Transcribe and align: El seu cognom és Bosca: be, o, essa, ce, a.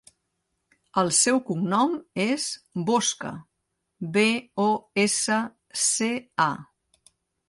El 1.01 1.09
seu 1.17 1.35
cognom 1.49 1.91
és 2.23 2.45
Bosca: 2.87 3.33
be, 4.15 4.23
o, 4.63 4.65
essa, 5.03 5.37
ce, 5.83 6.09
a. 6.47 7.13